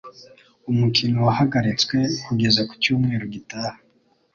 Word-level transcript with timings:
Umukino 0.71 1.17
wahagaritswe 1.27 1.97
kugeza 2.25 2.61
ku 2.67 2.73
cyumweru 2.81 3.25
gitaha. 3.33 3.77